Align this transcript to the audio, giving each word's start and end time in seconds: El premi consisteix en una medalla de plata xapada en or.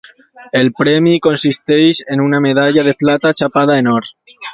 El 0.59 0.69
premi 0.81 1.11
consisteix 1.25 1.99
en 2.15 2.23
una 2.23 2.39
medalla 2.47 2.87
de 2.89 2.95
plata 3.03 3.33
xapada 3.43 3.77
en 3.83 3.91
or. 3.93 4.09